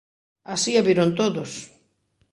[0.53, 1.51] Así a viron todos.